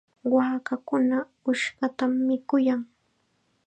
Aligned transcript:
Waakakuna 0.35 1.17
uqshatam 1.49 2.11
mikuyan. 2.27 2.81